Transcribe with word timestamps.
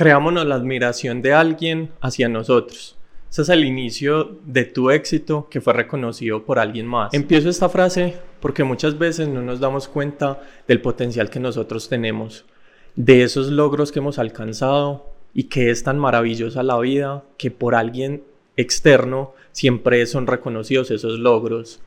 creámonos 0.00 0.46
la 0.46 0.54
admiración 0.54 1.20
de 1.20 1.34
alguien 1.34 1.90
hacia 2.00 2.26
nosotros. 2.26 2.96
Ese 3.30 3.42
es 3.42 3.50
el 3.50 3.66
inicio 3.66 4.38
de 4.46 4.64
tu 4.64 4.88
éxito 4.88 5.46
que 5.50 5.60
fue 5.60 5.74
reconocido 5.74 6.42
por 6.42 6.58
alguien 6.58 6.86
más. 6.86 7.12
Empiezo 7.12 7.50
esta 7.50 7.68
frase 7.68 8.16
porque 8.40 8.64
muchas 8.64 8.98
veces 8.98 9.28
no 9.28 9.42
nos 9.42 9.60
damos 9.60 9.88
cuenta 9.88 10.40
del 10.66 10.80
potencial 10.80 11.28
que 11.28 11.38
nosotros 11.38 11.90
tenemos, 11.90 12.46
de 12.96 13.24
esos 13.24 13.48
logros 13.48 13.92
que 13.92 13.98
hemos 13.98 14.18
alcanzado 14.18 15.04
y 15.34 15.44
que 15.50 15.70
es 15.70 15.82
tan 15.82 15.98
maravillosa 15.98 16.62
la 16.62 16.78
vida 16.78 17.22
que 17.36 17.50
por 17.50 17.74
alguien 17.74 18.24
externo 18.56 19.34
siempre 19.52 20.06
son 20.06 20.26
reconocidos 20.26 20.90
esos 20.90 21.18
logros. 21.18 21.82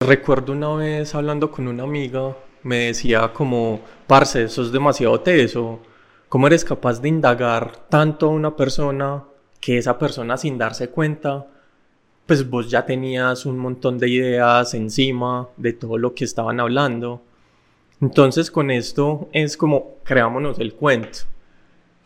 Recuerdo 0.00 0.54
una 0.54 0.74
vez 0.76 1.14
hablando 1.14 1.50
con 1.50 1.68
una 1.68 1.82
amiga, 1.82 2.34
me 2.62 2.86
decía 2.86 3.34
como, 3.34 3.82
parce, 4.06 4.48
sos 4.48 4.72
demasiado 4.72 5.20
teso, 5.20 5.82
¿cómo 6.28 6.46
eres 6.46 6.64
capaz 6.64 7.00
de 7.00 7.08
indagar 7.08 7.88
tanto 7.88 8.26
a 8.26 8.30
una 8.30 8.56
persona 8.56 9.24
que 9.60 9.78
esa 9.78 9.98
persona 9.98 10.36
sin 10.36 10.58
darse 10.58 10.88
cuenta, 10.88 11.46
pues 12.26 12.48
vos 12.48 12.70
ya 12.70 12.84
tenías 12.84 13.46
un 13.46 13.58
montón 13.58 13.98
de 13.98 14.08
ideas 14.08 14.74
encima 14.74 15.48
de 15.56 15.72
todo 15.72 15.98
lo 15.98 16.14
que 16.14 16.24
estaban 16.24 16.60
hablando? 16.60 17.22
Entonces 18.00 18.50
con 18.50 18.70
esto 18.70 19.28
es 19.32 19.56
como 19.56 19.96
creámonos 20.04 20.58
el 20.58 20.74
cuento 20.74 21.20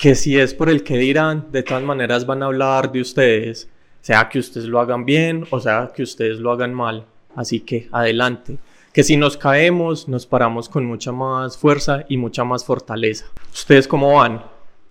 que 0.01 0.15
si 0.15 0.39
es 0.39 0.55
por 0.55 0.71
el 0.71 0.83
que 0.83 0.97
dirán, 0.97 1.53
de 1.53 1.63
todas 1.63 1.83
maneras 1.83 2.25
van 2.25 2.43
a 2.43 2.47
hablar 2.47 2.91
de 2.91 3.03
ustedes, 3.03 3.69
sea 4.01 4.31
que 4.31 4.39
ustedes 4.39 4.67
lo 4.67 4.81
hagan 4.81 5.05
bien 5.05 5.45
o 5.51 5.61
sea 5.61 5.93
que 5.95 6.03
ustedes 6.03 6.39
lo 6.39 6.51
hagan 6.51 6.73
mal. 6.73 7.05
Así 7.37 7.61
que 7.61 7.87
adelante. 7.93 8.57
Que 8.93 9.05
si 9.05 9.17
nos 9.17 9.37
caemos, 9.37 10.09
nos 10.09 10.27
paramos 10.27 10.69
con 10.69 10.85
mucha 10.85 11.13
más 11.13 11.57
fuerza 11.57 12.05
y 12.09 12.17
mucha 12.17 12.43
más 12.43 12.65
fortaleza. 12.65 13.27
¿Ustedes 13.53 13.87
cómo 13.87 14.15
van? 14.15 14.43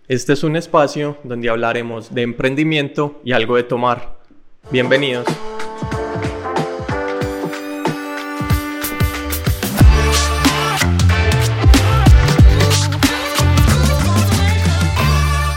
Este 0.08 0.32
es 0.32 0.46
un 0.46 0.56
espacio 0.56 1.18
donde 1.26 1.50
hablaremos 1.50 2.16
de 2.16 2.22
emprendimiento 2.22 3.20
y 3.26 3.34
algo 3.34 3.58
de 3.58 3.64
tomar. 3.64 4.20
Bienvenidos. 4.72 5.26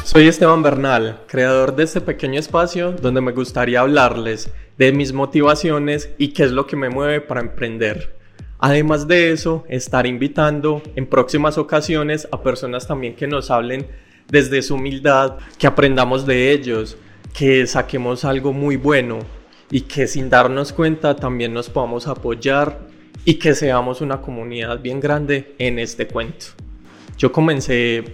Soy 0.05 0.27
Esteban 0.27 0.65
Bernal, 0.65 1.21
creador 1.29 1.77
de 1.77 1.85
este 1.85 2.01
pequeño 2.01 2.41
espacio 2.41 2.91
donde 2.91 3.21
me 3.21 3.31
gustaría 3.31 3.83
hablarles 3.83 4.51
de 4.79 4.91
mis 4.91 5.13
motivaciones 5.13 6.13
y 6.19 6.33
qué 6.33 6.43
es 6.43 6.51
lo 6.51 6.67
que 6.67 6.75
me 6.75 6.91
mueve 6.91 7.21
para 7.21 7.41
emprender. 7.41 8.21
Además 8.65 9.09
de 9.09 9.33
eso, 9.33 9.65
estar 9.69 10.07
invitando 10.07 10.83
en 10.95 11.07
próximas 11.07 11.59
ocasiones 11.59 12.29
a 12.31 12.45
personas 12.45 12.87
también 12.87 13.17
que 13.17 13.27
nos 13.27 13.51
hablen 13.51 13.89
desde 14.29 14.63
su 14.63 14.77
humildad, 14.77 15.39
que 15.59 15.67
aprendamos 15.67 16.27
de 16.27 16.53
ellos, 16.53 16.97
que 17.37 17.67
saquemos 17.67 18.25
algo 18.25 18.53
muy 18.53 18.77
bueno 18.77 19.19
y 19.69 19.81
que 19.81 20.07
sin 20.07 20.31
darnos 20.31 20.73
cuenta 20.73 21.17
también 21.17 21.53
nos 21.53 21.71
podamos 21.71 22.07
apoyar 22.07 22.79
y 23.25 23.35
que 23.35 23.57
seamos 23.57 24.01
una 24.01 24.21
comunidad 24.21 24.79
bien 24.79 25.01
grande 25.01 25.57
en 25.59 25.81
este 25.81 26.07
cuento. 26.07 26.47
Yo 27.19 27.33
comencé 27.33 28.05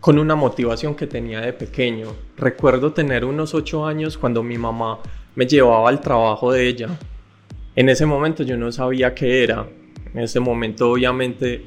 con 0.00 0.18
una 0.18 0.34
motivación 0.34 0.96
que 0.96 1.06
tenía 1.06 1.42
de 1.42 1.52
pequeño. 1.52 2.08
Recuerdo 2.36 2.92
tener 2.92 3.24
unos 3.24 3.54
8 3.54 3.86
años 3.86 4.18
cuando 4.18 4.42
mi 4.42 4.58
mamá 4.58 4.98
me 5.36 5.46
llevaba 5.46 5.88
al 5.88 6.00
trabajo 6.00 6.50
de 6.50 6.66
ella. 6.66 6.88
En 7.76 7.88
ese 7.88 8.06
momento 8.06 8.42
yo 8.42 8.56
no 8.56 8.72
sabía 8.72 9.14
qué 9.14 9.44
era. 9.44 9.66
En 10.12 10.20
ese 10.20 10.40
momento 10.40 10.90
obviamente 10.90 11.64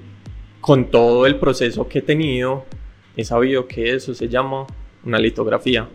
con 0.62 0.92
todo 0.92 1.26
el 1.26 1.38
proceso 1.38 1.88
que 1.88 2.00
he 2.00 2.02
tenido 2.02 2.66
he 3.16 3.24
sabido 3.24 3.68
que 3.68 3.94
eso 3.94 4.14
se 4.14 4.28
llama 4.28 4.66
una 5.06 5.20
litografía. 5.20 5.88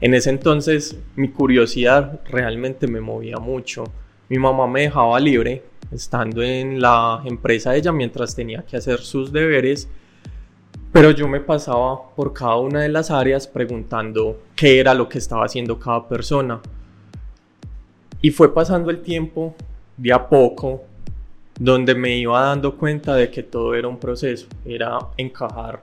En 0.00 0.14
ese 0.14 0.30
entonces 0.30 0.98
mi 1.16 1.28
curiosidad 1.28 2.20
realmente 2.30 2.86
me 2.86 3.00
movía 3.00 3.36
mucho. 3.36 3.84
Mi 4.28 4.38
mamá 4.38 4.66
me 4.66 4.82
dejaba 4.82 5.18
libre 5.20 5.62
estando 5.92 6.42
en 6.42 6.80
la 6.80 7.22
empresa 7.24 7.72
de 7.72 7.78
ella 7.78 7.92
mientras 7.92 8.34
tenía 8.34 8.62
que 8.62 8.76
hacer 8.76 9.00
sus 9.00 9.32
deberes 9.32 9.88
pero 10.92 11.12
yo 11.12 11.28
me 11.28 11.38
pasaba 11.38 12.00
por 12.16 12.32
cada 12.32 12.56
una 12.56 12.80
de 12.80 12.88
las 12.88 13.12
áreas 13.12 13.46
preguntando 13.46 14.42
qué 14.56 14.80
era 14.80 14.92
lo 14.92 15.08
que 15.08 15.18
estaba 15.18 15.44
haciendo 15.44 15.78
cada 15.78 16.08
persona. 16.08 16.60
Y 18.22 18.30
fue 18.30 18.52
pasando 18.52 18.90
el 18.90 19.00
tiempo 19.00 19.54
de 19.96 20.12
a 20.12 20.28
poco 20.28 20.82
donde 21.58 21.94
me 21.94 22.16
iba 22.16 22.40
dando 22.40 22.76
cuenta 22.76 23.14
de 23.14 23.30
que 23.30 23.42
todo 23.42 23.74
era 23.74 23.88
un 23.88 23.98
proceso, 23.98 24.46
era 24.64 24.98
encajar 25.16 25.80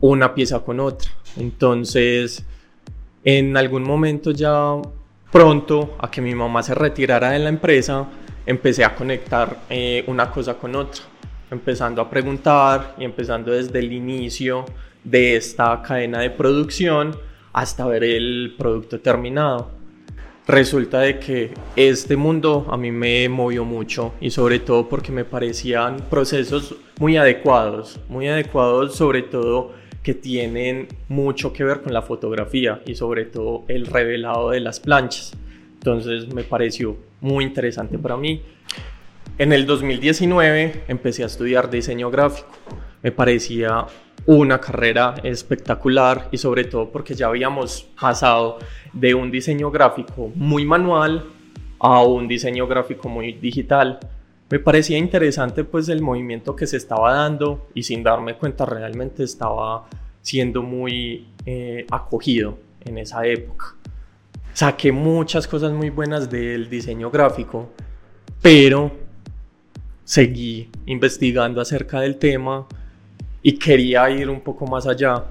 una 0.00 0.34
pieza 0.34 0.60
con 0.60 0.80
otra. 0.80 1.10
Entonces, 1.36 2.44
en 3.22 3.56
algún 3.56 3.82
momento 3.82 4.30
ya 4.30 4.76
pronto 5.30 5.96
a 5.98 6.10
que 6.10 6.20
mi 6.20 6.34
mamá 6.34 6.62
se 6.62 6.74
retirara 6.74 7.30
de 7.30 7.38
la 7.38 7.48
empresa, 7.48 8.06
empecé 8.46 8.84
a 8.84 8.94
conectar 8.94 9.58
eh, 9.68 10.04
una 10.06 10.30
cosa 10.30 10.54
con 10.54 10.74
otra 10.76 11.02
empezando 11.50 12.02
a 12.02 12.10
preguntar 12.10 12.94
y 12.98 13.04
empezando 13.04 13.52
desde 13.52 13.78
el 13.78 13.92
inicio 13.92 14.64
de 15.02 15.36
esta 15.36 15.80
cadena 15.82 16.20
de 16.20 16.30
producción 16.30 17.16
hasta 17.52 17.86
ver 17.86 18.04
el 18.04 18.54
producto 18.58 19.00
terminado. 19.00 19.70
Resulta 20.46 21.00
de 21.00 21.18
que 21.18 21.54
este 21.74 22.16
mundo 22.16 22.66
a 22.70 22.76
mí 22.76 22.90
me 22.90 23.28
movió 23.28 23.64
mucho 23.64 24.12
y 24.20 24.30
sobre 24.30 24.58
todo 24.58 24.88
porque 24.88 25.10
me 25.10 25.24
parecían 25.24 25.96
procesos 26.10 26.74
muy 26.98 27.16
adecuados, 27.16 27.98
muy 28.08 28.28
adecuados 28.28 28.94
sobre 28.94 29.22
todo 29.22 29.72
que 30.02 30.12
tienen 30.12 30.88
mucho 31.08 31.52
que 31.52 31.64
ver 31.64 31.80
con 31.80 31.94
la 31.94 32.02
fotografía 32.02 32.82
y 32.84 32.94
sobre 32.94 33.24
todo 33.24 33.64
el 33.68 33.86
revelado 33.86 34.50
de 34.50 34.60
las 34.60 34.80
planchas. 34.80 35.32
Entonces 35.74 36.32
me 36.32 36.44
pareció 36.44 36.96
muy 37.20 37.44
interesante 37.44 37.98
para 37.98 38.18
mí 38.18 38.42
en 39.36 39.52
el 39.52 39.66
2019 39.66 40.84
empecé 40.86 41.24
a 41.24 41.26
estudiar 41.26 41.68
diseño 41.68 42.08
gráfico. 42.08 42.50
Me 43.02 43.10
parecía 43.10 43.84
una 44.26 44.60
carrera 44.60 45.14
espectacular 45.22 46.28
y 46.32 46.38
sobre 46.38 46.64
todo 46.64 46.90
porque 46.90 47.14
ya 47.14 47.26
habíamos 47.26 47.82
pasado 48.00 48.58
de 48.92 49.14
un 49.14 49.30
diseño 49.30 49.70
gráfico 49.70 50.30
muy 50.34 50.64
manual 50.64 51.24
a 51.78 52.02
un 52.02 52.26
diseño 52.26 52.66
gráfico 52.66 53.08
muy 53.08 53.32
digital. 53.32 53.98
Me 54.50 54.58
parecía 54.58 54.96
interesante 54.96 55.64
pues 55.64 55.88
el 55.88 56.00
movimiento 56.00 56.56
que 56.56 56.66
se 56.66 56.76
estaba 56.76 57.12
dando 57.14 57.68
y 57.74 57.82
sin 57.82 58.02
darme 58.02 58.36
cuenta 58.36 58.64
realmente 58.64 59.24
estaba 59.24 59.86
siendo 60.22 60.62
muy 60.62 61.26
eh, 61.44 61.86
acogido 61.90 62.58
en 62.84 62.98
esa 62.98 63.26
época. 63.26 63.74
Saqué 64.54 64.92
muchas 64.92 65.46
cosas 65.46 65.72
muy 65.72 65.90
buenas 65.90 66.30
del 66.30 66.70
diseño 66.70 67.10
gráfico, 67.10 67.70
pero 68.40 68.92
seguí 70.04 70.70
investigando 70.86 71.60
acerca 71.60 72.00
del 72.00 72.16
tema 72.16 72.66
y 73.46 73.58
quería 73.58 74.08
ir 74.10 74.30
un 74.30 74.40
poco 74.40 74.66
más 74.66 74.86
allá. 74.86 75.22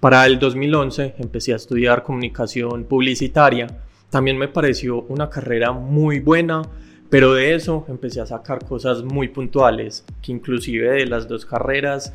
Para 0.00 0.26
el 0.26 0.40
2011 0.40 1.14
empecé 1.18 1.52
a 1.52 1.56
estudiar 1.56 2.02
comunicación 2.02 2.82
publicitaria. 2.84 3.68
También 4.10 4.36
me 4.36 4.48
pareció 4.48 5.02
una 5.02 5.30
carrera 5.30 5.70
muy 5.70 6.18
buena, 6.18 6.62
pero 7.08 7.32
de 7.34 7.54
eso 7.54 7.86
empecé 7.88 8.20
a 8.20 8.26
sacar 8.26 8.64
cosas 8.64 9.04
muy 9.04 9.28
puntuales, 9.28 10.04
que 10.20 10.32
inclusive 10.32 10.90
de 10.90 11.06
las 11.06 11.28
dos 11.28 11.46
carreras 11.46 12.12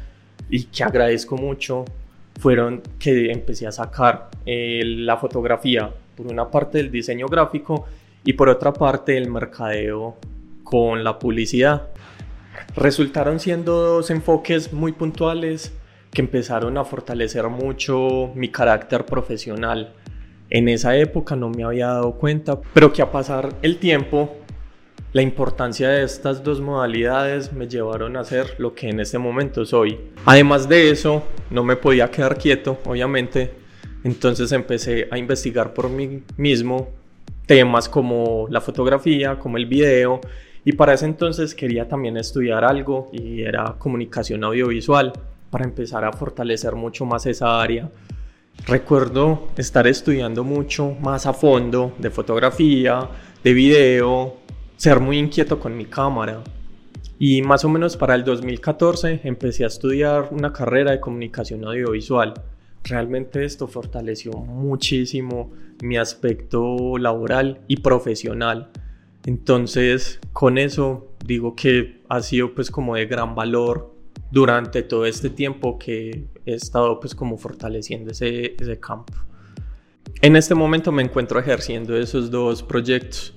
y 0.49 0.65
que 0.65 0.83
agradezco 0.83 1.37
mucho, 1.37 1.85
fueron 2.37 2.81
que 2.99 3.31
empecé 3.31 3.65
a 3.65 3.71
sacar 3.71 4.29
eh, 4.45 4.81
la 4.83 5.15
fotografía, 5.15 5.89
por 6.17 6.27
una 6.27 6.51
parte 6.51 6.79
del 6.79 6.91
diseño 6.91 7.27
gráfico 7.27 7.85
y 8.25 8.33
por 8.33 8.49
otra 8.49 8.73
parte 8.73 9.17
el 9.17 9.31
mercadeo 9.31 10.17
con 10.65 11.01
la 11.01 11.17
publicidad. 11.17 11.87
Resultaron 12.75 13.39
siendo 13.39 13.73
dos 13.73 14.09
enfoques 14.09 14.71
muy 14.73 14.91
puntuales 14.91 15.73
que 16.11 16.21
empezaron 16.21 16.77
a 16.77 16.85
fortalecer 16.85 17.47
mucho 17.49 18.31
mi 18.35 18.49
carácter 18.49 19.05
profesional. 19.05 19.93
En 20.49 20.69
esa 20.69 20.95
época 20.95 21.35
no 21.35 21.49
me 21.49 21.63
había 21.63 21.87
dado 21.87 22.13
cuenta, 22.13 22.59
pero 22.73 22.91
que 22.91 23.01
a 23.01 23.11
pasar 23.11 23.55
el 23.61 23.77
tiempo, 23.77 24.35
la 25.13 25.21
importancia 25.21 25.89
de 25.89 26.03
estas 26.03 26.43
dos 26.43 26.61
modalidades 26.61 27.51
me 27.53 27.67
llevaron 27.67 28.17
a 28.17 28.23
ser 28.23 28.55
lo 28.59 28.75
que 28.75 28.89
en 28.89 28.99
este 28.99 29.17
momento 29.17 29.65
soy. 29.65 29.99
Además 30.25 30.69
de 30.69 30.91
eso, 30.91 31.23
no 31.49 31.63
me 31.63 31.75
podía 31.75 32.09
quedar 32.11 32.37
quieto, 32.37 32.77
obviamente, 32.85 33.51
entonces 34.03 34.51
empecé 34.51 35.07
a 35.11 35.17
investigar 35.17 35.73
por 35.73 35.89
mí 35.89 36.23
mismo 36.37 36.89
temas 37.45 37.89
como 37.89 38.47
la 38.49 38.61
fotografía, 38.61 39.39
como 39.39 39.57
el 39.57 39.65
video 39.65 40.21
y 40.65 40.73
para 40.73 40.93
ese 40.93 41.05
entonces 41.05 41.55
quería 41.55 41.87
también 41.87 42.17
estudiar 42.17 42.63
algo 42.63 43.09
y 43.11 43.41
era 43.41 43.75
comunicación 43.77 44.43
audiovisual 44.43 45.13
para 45.49 45.65
empezar 45.65 46.05
a 46.05 46.11
fortalecer 46.11 46.75
mucho 46.75 47.05
más 47.05 47.25
esa 47.25 47.61
área. 47.61 47.89
Recuerdo 48.67 49.47
estar 49.57 49.87
estudiando 49.87 50.43
mucho 50.43 50.95
más 51.01 51.25
a 51.25 51.33
fondo 51.33 51.93
de 51.97 52.09
fotografía, 52.09 53.09
de 53.43 53.53
video, 53.53 54.35
ser 54.75 54.99
muy 54.99 55.17
inquieto 55.17 55.59
con 55.59 55.75
mi 55.75 55.85
cámara. 55.85 56.43
Y 57.17 57.41
más 57.41 57.65
o 57.65 57.69
menos 57.69 57.97
para 57.97 58.15
el 58.15 58.23
2014 58.23 59.21
empecé 59.23 59.63
a 59.63 59.67
estudiar 59.67 60.29
una 60.31 60.53
carrera 60.53 60.91
de 60.91 60.99
comunicación 60.99 61.65
audiovisual. 61.65 62.33
Realmente 62.83 63.43
esto 63.43 63.67
fortaleció 63.67 64.31
muchísimo 64.33 65.51
mi 65.81 65.97
aspecto 65.97 66.97
laboral 66.97 67.59
y 67.67 67.77
profesional. 67.77 68.69
Entonces, 69.25 70.19
con 70.33 70.57
eso 70.57 71.07
digo 71.25 71.55
que 71.55 72.01
ha 72.09 72.21
sido 72.21 72.53
pues 72.55 72.71
como 72.71 72.95
de 72.95 73.05
gran 73.05 73.35
valor 73.35 73.93
durante 74.31 74.83
todo 74.83 75.05
este 75.05 75.29
tiempo 75.29 75.77
que 75.77 76.27
he 76.45 76.53
estado 76.53 76.99
pues 76.99 77.15
como 77.15 77.37
fortaleciendo 77.37 78.11
ese, 78.11 78.55
ese 78.59 78.79
campo. 78.79 79.13
En 80.21 80.35
este 80.35 80.55
momento 80.55 80.91
me 80.91 81.03
encuentro 81.03 81.39
ejerciendo 81.39 81.95
esos 81.97 82.29
dos 82.29 82.61
proyectos, 82.63 83.35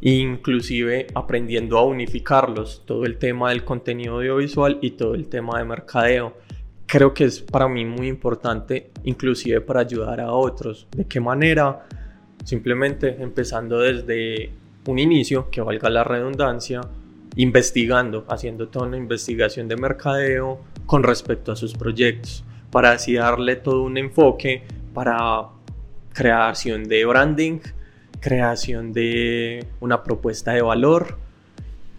inclusive 0.00 1.08
aprendiendo 1.14 1.76
a 1.78 1.84
unificarlos, 1.84 2.84
todo 2.86 3.04
el 3.04 3.18
tema 3.18 3.50
del 3.50 3.64
contenido 3.64 4.16
audiovisual 4.16 4.78
y 4.80 4.92
todo 4.92 5.14
el 5.14 5.28
tema 5.28 5.58
de 5.58 5.64
mercadeo. 5.64 6.36
Creo 6.86 7.14
que 7.14 7.24
es 7.24 7.40
para 7.40 7.68
mí 7.68 7.84
muy 7.84 8.08
importante, 8.08 8.90
inclusive 9.04 9.60
para 9.60 9.80
ayudar 9.80 10.20
a 10.20 10.32
otros. 10.32 10.88
¿De 10.96 11.04
qué 11.04 11.20
manera? 11.20 11.86
Simplemente 12.44 13.16
empezando 13.20 13.80
desde 13.80 14.50
un 14.86 14.98
inicio, 14.98 15.50
que 15.50 15.60
valga 15.60 15.90
la 15.90 16.04
redundancia, 16.04 16.80
investigando, 17.36 18.24
haciendo 18.28 18.68
toda 18.68 18.86
una 18.86 18.96
investigación 18.96 19.68
de 19.68 19.76
mercadeo 19.76 20.60
con 20.86 21.02
respecto 21.02 21.52
a 21.52 21.56
sus 21.56 21.74
proyectos, 21.74 22.44
para 22.70 22.92
así 22.92 23.14
darle 23.14 23.56
todo 23.56 23.82
un 23.82 23.98
enfoque 23.98 24.62
para 24.94 25.48
creación 26.12 26.84
de 26.84 27.04
branding, 27.04 27.60
creación 28.20 28.92
de 28.92 29.66
una 29.80 30.02
propuesta 30.02 30.52
de 30.52 30.62
valor 30.62 31.16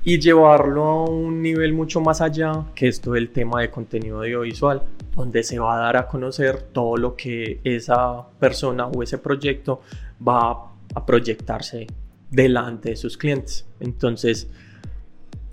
y 0.04 0.19
llevarlo 0.19 0.84
a 0.84 1.06
un 1.06 1.42
nivel 1.42 1.74
mucho 1.74 2.01
más 2.01 2.22
allá 2.22 2.66
que 2.75 2.88
es 2.88 3.01
todo 3.01 3.16
el 3.16 3.30
tema 3.30 3.62
de 3.62 3.69
contenido 3.69 4.19
audiovisual, 4.19 4.84
donde 5.16 5.44
se 5.44 5.60
va 5.60 5.75
a 5.75 5.80
dar 5.80 5.98
a 5.98 6.07
conocer 6.07 6.62
todo 6.62 6.98
lo 6.98 7.16
que 7.16 7.60
esa 7.63 8.27
persona 8.39 8.88
o 8.88 9.04
ese 9.04 9.18
proyecto 9.19 9.81
va 10.27 10.72
a 10.94 11.06
proyectarse 11.06 11.88
delante 12.31 12.89
de 12.89 12.95
sus 12.95 13.18
clientes. 13.18 13.68
Entonces, 13.80 14.50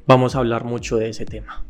vamos 0.07 0.35
a 0.35 0.39
hablar 0.39 0.65
mucho 0.65 0.97
de 0.97 1.11
ese 1.11 1.27
tema. 1.27 1.65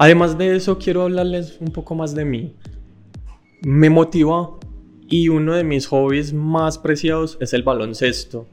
Además 0.00 0.38
de 0.38 0.54
eso, 0.54 0.78
quiero 0.78 1.02
hablarles 1.02 1.58
un 1.60 1.72
poco 1.72 1.94
más 1.94 2.14
de 2.14 2.24
mí. 2.24 2.54
Me 3.62 3.90
motiva 3.90 4.50
y 5.08 5.28
uno 5.28 5.54
de 5.54 5.64
mis 5.64 5.86
hobbies 5.88 6.32
más 6.32 6.78
preciados 6.78 7.36
es 7.40 7.52
el 7.52 7.64
baloncesto. 7.64 8.46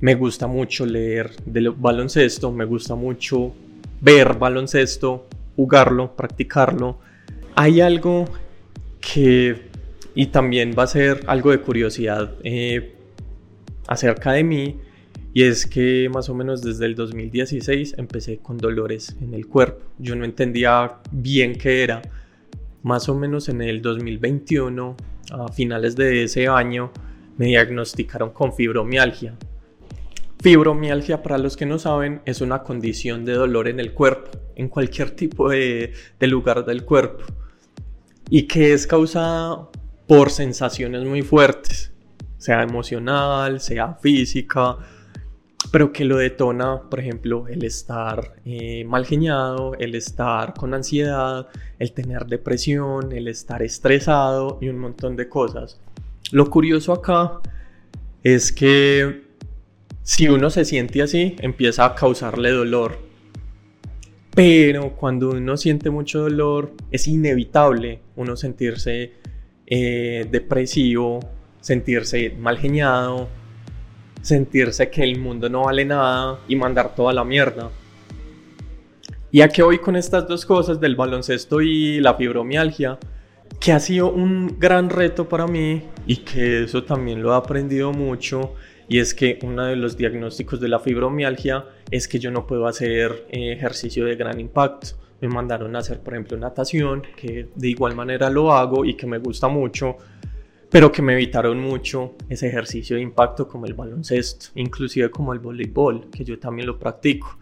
Me 0.00 0.14
gusta 0.14 0.46
mucho 0.46 0.84
leer 0.84 1.30
baloncesto, 1.78 2.52
me 2.52 2.66
gusta 2.66 2.94
mucho 2.94 3.54
ver 4.02 4.38
baloncesto, 4.38 5.26
jugarlo, 5.56 6.16
practicarlo. 6.16 6.98
Hay 7.54 7.80
algo 7.80 8.26
que, 9.00 9.68
y 10.14 10.26
también 10.26 10.74
va 10.78 10.84
a 10.84 10.88
ser 10.88 11.20
algo 11.26 11.50
de 11.50 11.60
curiosidad 11.60 12.34
eh, 12.42 12.94
acerca 13.86 14.32
de 14.32 14.44
mí, 14.44 14.80
y 15.32 15.42
es 15.42 15.66
que 15.66 16.08
más 16.12 16.28
o 16.28 16.34
menos 16.34 16.62
desde 16.62 16.86
el 16.86 16.94
2016 16.94 17.96
empecé 17.98 18.38
con 18.38 18.56
dolores 18.56 19.16
en 19.20 19.34
el 19.34 19.48
cuerpo. 19.48 19.84
Yo 19.98 20.14
no 20.14 20.24
entendía 20.24 20.98
bien 21.10 21.56
qué 21.58 21.82
era. 21.82 22.02
Más 22.84 23.08
o 23.08 23.16
menos 23.16 23.48
en 23.48 23.60
el 23.60 23.82
2021, 23.82 24.96
a 25.32 25.48
finales 25.48 25.96
de 25.96 26.22
ese 26.22 26.46
año, 26.46 26.92
me 27.36 27.46
diagnosticaron 27.46 28.30
con 28.30 28.54
fibromialgia. 28.54 29.34
Fibromialgia, 30.44 31.22
para 31.22 31.38
los 31.38 31.56
que 31.56 31.64
no 31.64 31.78
saben, 31.78 32.20
es 32.26 32.42
una 32.42 32.62
condición 32.62 33.24
de 33.24 33.32
dolor 33.32 33.66
en 33.66 33.80
el 33.80 33.94
cuerpo, 33.94 34.30
en 34.56 34.68
cualquier 34.68 35.12
tipo 35.12 35.48
de, 35.48 35.94
lugar 36.20 36.66
del 36.66 36.84
cuerpo, 36.84 37.24
y 38.28 38.42
que 38.42 38.74
es 38.74 38.86
causada 38.86 39.70
por 40.06 40.30
sensaciones 40.30 41.02
muy 41.06 41.22
fuertes, 41.22 41.94
sea 42.36 42.62
emocional, 42.62 43.58
sea 43.58 43.94
física, 43.94 44.76
pero 45.72 45.94
que 45.94 46.04
lo 46.04 46.18
detona, 46.18 46.90
por 46.90 47.00
ejemplo, 47.00 47.48
el 47.48 47.64
estar 47.64 48.34
eh, 48.44 48.84
mal 48.84 49.06
geniado, 49.06 49.72
el 49.78 49.94
estar 49.94 50.52
con 50.52 50.74
ansiedad, 50.74 51.48
el 51.78 51.92
tener 51.92 52.26
depresión, 52.26 53.12
el 53.12 53.28
estar 53.28 53.62
estresado 53.62 54.58
y 54.60 54.68
un 54.68 54.76
montón 54.76 55.16
de 55.16 55.26
cosas. 55.26 55.80
Lo 56.32 56.50
curioso 56.50 56.92
acá 56.92 57.40
es 58.22 58.52
que 58.52 59.23
si 60.04 60.28
uno 60.28 60.50
se 60.50 60.66
siente 60.66 61.02
así, 61.02 61.34
empieza 61.40 61.86
a 61.86 61.94
causarle 61.94 62.50
dolor. 62.50 62.98
Pero 64.34 64.90
cuando 64.96 65.30
uno 65.30 65.56
siente 65.56 65.88
mucho 65.88 66.20
dolor, 66.20 66.72
es 66.90 67.08
inevitable 67.08 68.00
uno 68.14 68.36
sentirse 68.36 69.12
eh, 69.66 70.26
depresivo, 70.30 71.20
sentirse 71.60 72.36
mal 72.38 72.58
geniado, 72.58 73.28
sentirse 74.20 74.90
que 74.90 75.02
el 75.02 75.18
mundo 75.18 75.48
no 75.48 75.64
vale 75.64 75.86
nada 75.86 76.38
y 76.48 76.56
mandar 76.56 76.94
toda 76.94 77.14
la 77.14 77.24
mierda. 77.24 77.70
Y 79.32 79.40
a 79.40 79.48
voy 79.58 79.78
con 79.78 79.96
estas 79.96 80.28
dos 80.28 80.44
cosas 80.44 80.80
del 80.80 80.96
baloncesto 80.96 81.62
y 81.62 81.98
la 82.00 82.14
fibromialgia, 82.14 82.98
que 83.58 83.72
ha 83.72 83.80
sido 83.80 84.12
un 84.12 84.58
gran 84.58 84.90
reto 84.90 85.28
para 85.30 85.46
mí 85.46 85.82
y 86.06 86.18
que 86.18 86.64
eso 86.64 86.84
también 86.84 87.22
lo 87.22 87.32
he 87.32 87.36
aprendido 87.36 87.90
mucho. 87.92 88.54
Y 88.88 88.98
es 88.98 89.14
que 89.14 89.38
uno 89.42 89.64
de 89.64 89.76
los 89.76 89.96
diagnósticos 89.96 90.60
de 90.60 90.68
la 90.68 90.78
fibromialgia 90.78 91.64
es 91.90 92.06
que 92.06 92.18
yo 92.18 92.30
no 92.30 92.46
puedo 92.46 92.66
hacer 92.66 93.26
eh, 93.30 93.52
ejercicio 93.52 94.04
de 94.04 94.16
gran 94.16 94.38
impacto. 94.40 94.88
Me 95.20 95.28
mandaron 95.28 95.74
a 95.74 95.78
hacer, 95.78 96.00
por 96.00 96.14
ejemplo, 96.14 96.36
natación, 96.36 97.02
que 97.16 97.48
de 97.54 97.68
igual 97.68 97.94
manera 97.94 98.28
lo 98.28 98.52
hago 98.52 98.84
y 98.84 98.94
que 98.94 99.06
me 99.06 99.18
gusta 99.18 99.48
mucho, 99.48 99.96
pero 100.68 100.92
que 100.92 101.02
me 101.02 101.14
evitaron 101.14 101.60
mucho 101.60 102.14
ese 102.28 102.48
ejercicio 102.48 102.96
de 102.96 103.02
impacto 103.02 103.48
como 103.48 103.64
el 103.64 103.74
baloncesto, 103.74 104.46
inclusive 104.56 105.10
como 105.10 105.32
el 105.32 105.38
voleibol, 105.38 106.10
que 106.10 106.24
yo 106.24 106.38
también 106.38 106.66
lo 106.66 106.78
practico. 106.78 107.38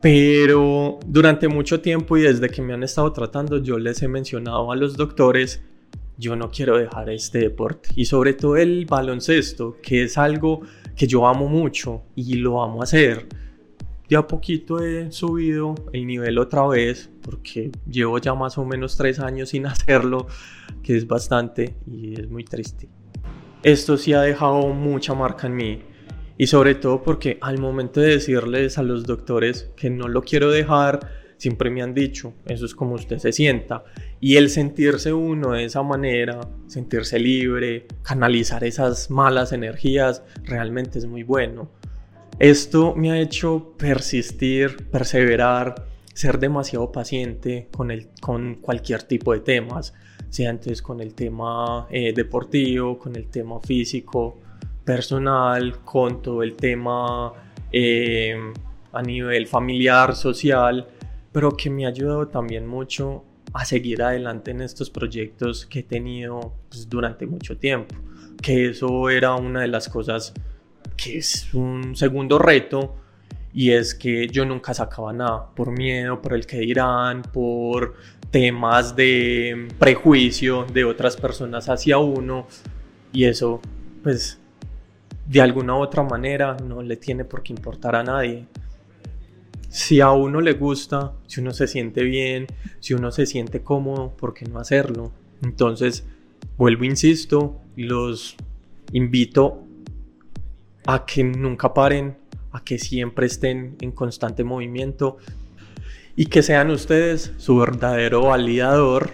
Pero 0.00 0.98
durante 1.06 1.48
mucho 1.48 1.80
tiempo 1.80 2.16
y 2.16 2.22
desde 2.22 2.48
que 2.50 2.62
me 2.62 2.74
han 2.74 2.82
estado 2.82 3.12
tratando, 3.12 3.58
yo 3.58 3.78
les 3.78 4.02
he 4.02 4.08
mencionado 4.08 4.70
a 4.70 4.76
los 4.76 4.96
doctores, 4.96 5.62
yo 6.18 6.36
no 6.36 6.50
quiero 6.50 6.76
dejar 6.76 7.08
este 7.10 7.38
deporte. 7.38 7.90
Y 7.94 8.04
sobre 8.04 8.34
todo 8.34 8.56
el 8.56 8.84
baloncesto, 8.84 9.78
que 9.80 10.02
es 10.02 10.18
algo 10.18 10.60
que 10.94 11.06
yo 11.06 11.26
amo 11.26 11.48
mucho 11.48 12.02
y 12.14 12.34
lo 12.34 12.62
amo 12.62 12.82
hacer 12.82 13.26
de 14.08 14.16
a 14.16 14.26
poquito 14.26 14.82
he 14.82 15.12
subido 15.12 15.74
el 15.92 16.06
nivel 16.06 16.38
otra 16.38 16.66
vez 16.66 17.10
porque 17.22 17.70
llevo 17.86 18.18
ya 18.18 18.34
más 18.34 18.56
o 18.56 18.64
menos 18.64 18.96
tres 18.96 19.20
años 19.20 19.50
sin 19.50 19.66
hacerlo, 19.66 20.26
que 20.82 20.96
es 20.96 21.06
bastante 21.06 21.76
y 21.86 22.18
es 22.18 22.28
muy 22.28 22.44
triste. 22.44 22.88
Esto 23.62 23.96
sí 23.96 24.12
ha 24.12 24.22
dejado 24.22 24.68
mucha 24.68 25.14
marca 25.14 25.46
en 25.46 25.56
mí 25.56 25.82
y 26.38 26.46
sobre 26.46 26.74
todo 26.74 27.02
porque 27.02 27.38
al 27.40 27.58
momento 27.58 28.00
de 28.00 28.10
decirles 28.10 28.78
a 28.78 28.82
los 28.82 29.04
doctores 29.04 29.70
que 29.76 29.90
no 29.90 30.08
lo 30.08 30.22
quiero 30.22 30.50
dejar, 30.50 31.00
siempre 31.38 31.70
me 31.70 31.80
han 31.82 31.94
dicho, 31.94 32.34
eso 32.46 32.66
es 32.66 32.74
como 32.74 32.94
usted 32.94 33.18
se 33.18 33.32
sienta. 33.32 33.84
Y 34.20 34.36
el 34.36 34.50
sentirse 34.50 35.12
uno 35.12 35.52
de 35.52 35.64
esa 35.64 35.82
manera, 35.82 36.40
sentirse 36.66 37.18
libre, 37.18 37.86
canalizar 38.02 38.64
esas 38.64 39.10
malas 39.10 39.52
energías, 39.52 40.22
realmente 40.44 40.98
es 40.98 41.06
muy 41.06 41.22
bueno. 41.22 41.70
Esto 42.38 42.94
me 42.94 43.10
ha 43.10 43.18
hecho 43.18 43.74
persistir, 43.78 44.88
perseverar, 44.90 45.86
ser 46.12 46.38
demasiado 46.38 46.92
paciente 46.92 47.68
con, 47.72 47.90
el, 47.90 48.08
con 48.20 48.56
cualquier 48.56 49.04
tipo 49.04 49.32
de 49.32 49.40
temas, 49.40 49.94
sea 50.28 50.50
antes 50.50 50.82
con 50.82 51.00
el 51.00 51.14
tema 51.14 51.86
eh, 51.90 52.12
deportivo, 52.12 52.98
con 52.98 53.16
el 53.16 53.28
tema 53.28 53.60
físico, 53.60 54.38
personal, 54.84 55.80
con 55.84 56.22
todo 56.22 56.42
el 56.42 56.54
tema 56.54 57.32
eh, 57.70 58.36
a 58.92 59.02
nivel 59.02 59.46
familiar, 59.46 60.14
social, 60.16 60.86
pero 61.38 61.56
que 61.56 61.70
me 61.70 61.86
ha 61.86 61.90
ayudado 61.90 62.26
también 62.26 62.66
mucho 62.66 63.22
a 63.52 63.64
seguir 63.64 64.02
adelante 64.02 64.50
en 64.50 64.60
estos 64.60 64.90
proyectos 64.90 65.66
que 65.66 65.78
he 65.78 65.82
tenido 65.84 66.52
pues, 66.68 66.90
durante 66.90 67.28
mucho 67.28 67.56
tiempo, 67.56 67.94
que 68.42 68.70
eso 68.70 69.08
era 69.08 69.36
una 69.36 69.60
de 69.60 69.68
las 69.68 69.88
cosas 69.88 70.34
que 70.96 71.18
es 71.18 71.54
un 71.54 71.94
segundo 71.94 72.40
reto 72.40 72.96
y 73.54 73.70
es 73.70 73.94
que 73.94 74.26
yo 74.26 74.44
nunca 74.44 74.74
sacaba 74.74 75.12
nada 75.12 75.46
por 75.54 75.70
miedo, 75.70 76.20
por 76.20 76.34
el 76.34 76.44
que 76.44 76.58
dirán, 76.58 77.22
por 77.22 77.94
temas 78.32 78.96
de 78.96 79.68
prejuicio 79.78 80.64
de 80.64 80.84
otras 80.84 81.16
personas 81.16 81.68
hacia 81.68 81.98
uno 81.98 82.48
y 83.12 83.26
eso 83.26 83.60
pues 84.02 84.40
de 85.24 85.40
alguna 85.40 85.76
u 85.76 85.82
otra 85.82 86.02
manera 86.02 86.56
no 86.56 86.82
le 86.82 86.96
tiene 86.96 87.24
por 87.24 87.44
qué 87.44 87.52
importar 87.52 87.94
a 87.94 88.02
nadie. 88.02 88.44
Si 89.68 90.00
a 90.00 90.12
uno 90.12 90.40
le 90.40 90.54
gusta, 90.54 91.12
si 91.26 91.40
uno 91.40 91.52
se 91.52 91.66
siente 91.66 92.02
bien, 92.02 92.46
si 92.80 92.94
uno 92.94 93.12
se 93.12 93.26
siente 93.26 93.62
cómodo, 93.62 94.16
¿por 94.16 94.32
qué 94.32 94.46
no 94.46 94.58
hacerlo? 94.58 95.12
Entonces, 95.42 96.06
vuelvo, 96.56 96.84
insisto, 96.84 97.60
los 97.76 98.36
invito 98.92 99.62
a 100.86 101.04
que 101.04 101.22
nunca 101.22 101.74
paren, 101.74 102.16
a 102.52 102.64
que 102.64 102.78
siempre 102.78 103.26
estén 103.26 103.76
en 103.80 103.92
constante 103.92 104.42
movimiento 104.42 105.18
y 106.16 106.26
que 106.26 106.42
sean 106.42 106.70
ustedes 106.70 107.32
su 107.36 107.58
verdadero 107.58 108.22
validador 108.22 109.12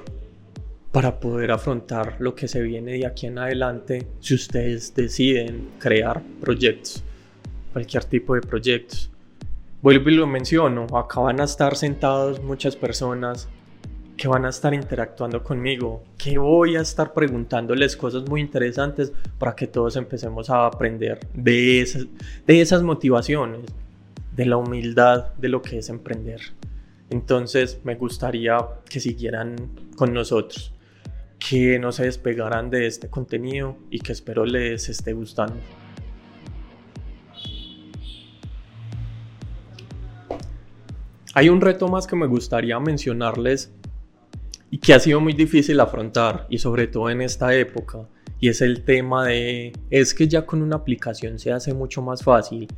para 0.93 1.19
poder 1.19 1.51
afrontar 1.51 2.17
lo 2.21 2.37
que 2.37 2.47
se 2.47 2.63
viene 2.63 2.93
de 2.93 3.07
aquí 3.07 3.27
en 3.27 3.39
adelante 3.39 4.07
si 4.21 4.35
ustedes 4.35 4.95
deciden 4.95 5.71
crear 5.81 6.23
proyectos, 6.41 7.03
cualquier 7.73 8.05
tipo 8.05 8.37
de 8.37 8.41
proyectos. 8.41 9.11
Vuelvo 9.85 10.09
y 10.09 10.15
lo 10.15 10.27
menciono, 10.27 10.87
acá 10.97 11.21
van 11.21 11.43
a 11.43 11.45
estar 11.45 11.77
sentados 11.77 12.43
muchas 12.43 12.75
personas 12.75 13.51
que 14.17 14.27
van 14.29 14.47
a 14.47 14.49
estar 14.49 14.73
interactuando 14.73 15.43
conmigo, 15.45 16.03
que 16.17 16.39
voy 16.39 16.77
a 16.77 16.81
estar 16.81 17.13
preguntándoles 17.13 17.95
cosas 17.95 18.27
muy 18.27 18.41
interesantes 18.41 19.13
para 19.39 19.55
que 19.55 19.67
todos 19.67 19.97
empecemos 19.97 20.49
a 20.49 20.65
aprender 20.65 21.21
de 21.35 21.83
esas, 21.83 22.07
de 22.47 22.63
esas 22.63 22.83
motivaciones, 22.83 23.61
de 24.35 24.47
la 24.47 24.57
humildad 24.57 25.35
de 25.35 25.51
lo 25.51 25.61
que 25.61 25.77
es 25.77 25.91
emprender. 25.91 26.41
Entonces 27.11 27.79
me 27.85 27.95
gustaría 27.95 28.57
que 28.89 29.01
siguieran 29.01 29.55
con 29.97 30.15
nosotros, 30.15 30.73
que 31.39 31.79
no 31.79 31.93
se 31.93 32.07
despegaran 32.07 32.71
de 32.71 32.87
este 32.87 33.11
contenido 33.11 33.77
y 33.91 33.99
que 33.99 34.13
espero 34.13 34.47
les 34.47 34.89
esté 34.89 35.13
gustando. 35.13 35.57
Hay 41.35 41.49
un 41.49 41.61
reto 41.61 41.89
más 41.89 42.07
que 42.07 42.15
me 42.15 42.27
gustaría 42.27 42.79
mencionarles 42.79 43.73
y 44.71 44.79
que 44.79 44.95
ha 44.95 45.01
sido 45.01 45.21
muy 45.21 45.33
difícil 45.33 45.81
afrontar 45.81 46.47
y 46.49 46.59
sobre 46.59 46.87
todo 46.87 47.11
en 47.11 47.23
esta 47.23 47.55
época 47.55 48.09
y 48.39 48.49
es 48.49 48.61
el 48.61 48.85
tema 48.85 49.27
de 49.27 49.73
es 49.91 50.15
que 50.15 50.29
ya 50.29 50.47
con 50.47 50.63
una 50.63 50.77
aplicación 50.77 51.39
se 51.39 51.53
hace 51.53 51.73
mucho 51.75 52.03
más 52.03 52.23
fácil 52.23 52.69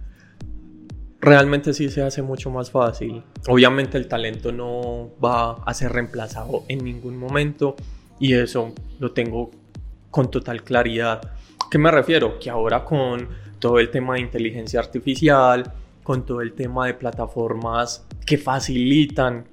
realmente 1.21 1.73
sí 1.73 1.89
se 1.89 2.03
hace 2.03 2.23
mucho 2.23 2.51
más 2.51 2.71
fácil 2.71 3.23
obviamente 3.49 3.97
el 3.97 4.09
talento 4.09 4.53
no 4.53 5.11
va 5.25 5.53
a 5.65 5.75
ser 5.75 5.93
reemplazado 5.93 6.65
en 6.69 6.85
ningún 6.85 7.17
momento 7.17 7.77
y 8.21 8.35
eso 8.35 8.75
lo 9.01 9.13
tengo 9.13 9.51
con 10.11 10.31
total 10.31 10.63
claridad. 10.63 11.21
¿qué 11.71 11.79
me 11.79 11.91
refiero? 11.91 12.39
que 12.39 12.49
ahora 12.49 12.85
con 12.85 13.29
todo 13.59 13.79
el 13.79 13.91
tema 13.91 14.15
de 14.15 14.21
inteligencia 14.21 14.81
artificial 14.81 15.73
con 16.07 16.25
todo 16.25 16.41
el 16.41 16.53
tema 16.53 16.87
de 16.87 16.95
plataformas 16.95 18.07
que 18.25 18.39
facilitan 18.39 19.45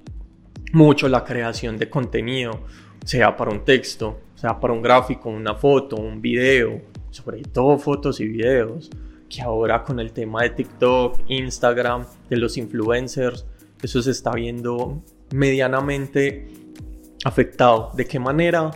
mucho 0.72 1.08
la 1.08 1.24
creación 1.24 1.76
de 1.76 1.90
contenido, 1.90 2.60
sea 3.04 3.36
para 3.36 3.50
un 3.50 3.64
texto, 3.64 4.20
sea 4.36 4.60
para 4.60 4.72
un 4.72 4.80
gráfico, 4.80 5.30
una 5.30 5.56
foto, 5.56 5.96
un 5.96 6.22
video, 6.22 6.80
sobre 7.10 7.42
todo 7.42 7.76
fotos 7.76 8.20
y 8.20 8.28
videos, 8.28 8.88
que 9.28 9.42
ahora 9.42 9.82
con 9.82 9.98
el 9.98 10.12
tema 10.12 10.44
de 10.44 10.50
TikTok, 10.50 11.22
Instagram, 11.26 12.06
de 12.30 12.36
los 12.36 12.56
influencers, 12.56 13.44
eso 13.82 14.00
se 14.00 14.12
está 14.12 14.30
viendo 14.30 15.02
medianamente 15.32 16.48
afectado. 17.24 17.90
¿De 17.96 18.06
qué 18.06 18.20
manera? 18.20 18.70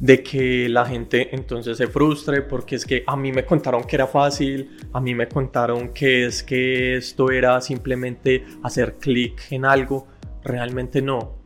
De 0.00 0.22
que 0.22 0.68
la 0.68 0.86
gente 0.86 1.34
entonces 1.34 1.76
se 1.76 1.86
frustre 1.86 2.40
porque 2.40 2.76
es 2.76 2.86
que 2.86 3.04
a 3.06 3.16
mí 3.16 3.32
me 3.32 3.44
contaron 3.44 3.84
que 3.84 3.96
era 3.96 4.06
fácil, 4.06 4.78
a 4.94 5.00
mí 5.00 5.14
me 5.14 5.28
contaron 5.28 5.92
que 5.92 6.24
es 6.24 6.42
que 6.42 6.96
esto 6.96 7.30
era 7.30 7.60
simplemente 7.60 8.44
hacer 8.62 8.94
clic 8.94 9.52
en 9.52 9.66
algo 9.66 10.08
realmente 10.42 11.02
no. 11.02 11.36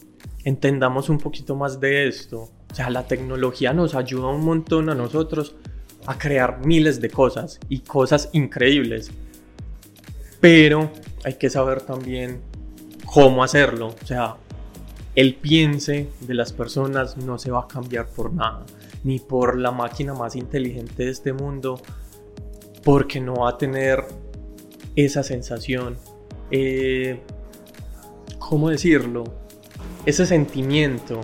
Entendamos 0.44 1.08
un 1.08 1.18
poquito 1.18 1.56
más 1.56 1.80
de 1.80 2.06
esto. 2.06 2.50
O 2.70 2.74
sea, 2.74 2.90
la 2.90 3.06
tecnología 3.06 3.72
nos 3.72 3.94
ayuda 3.94 4.28
un 4.28 4.44
montón 4.44 4.88
a 4.88 4.94
nosotros 4.94 5.56
a 6.06 6.16
crear 6.16 6.64
miles 6.64 7.00
de 7.00 7.10
cosas 7.10 7.58
y 7.68 7.80
cosas 7.80 8.30
increíbles. 8.32 9.10
Pero 10.40 10.92
hay 11.24 11.34
que 11.34 11.50
saber 11.50 11.80
también 11.80 12.40
cómo 13.06 13.42
hacerlo. 13.42 13.94
O 14.00 14.06
sea, 14.06 14.36
el 15.14 15.36
piense 15.36 16.08
de 16.20 16.34
las 16.34 16.52
personas 16.52 17.16
no 17.16 17.38
se 17.38 17.50
va 17.50 17.60
a 17.60 17.68
cambiar 17.68 18.06
por 18.08 18.32
nada, 18.32 18.66
ni 19.04 19.18
por 19.20 19.58
la 19.58 19.70
máquina 19.70 20.14
más 20.14 20.34
inteligente 20.36 21.04
de 21.04 21.10
este 21.10 21.32
mundo, 21.32 21.80
porque 22.82 23.20
no 23.20 23.34
va 23.36 23.50
a 23.50 23.58
tener 23.58 24.04
esa 24.96 25.22
sensación. 25.22 25.96
Eh, 26.50 27.20
¿cómo 28.38 28.70
decirlo? 28.70 29.24
Ese 30.04 30.26
sentimiento, 30.26 31.20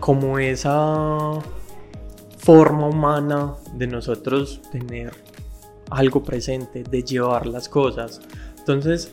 como 0.00 0.38
esa 0.38 1.38
forma 2.38 2.88
humana 2.88 3.54
de 3.74 3.86
nosotros 3.86 4.60
tener 4.70 5.12
algo 5.90 6.22
presente, 6.22 6.82
de 6.82 7.02
llevar 7.02 7.46
las 7.46 7.68
cosas. 7.68 8.20
Entonces, 8.58 9.12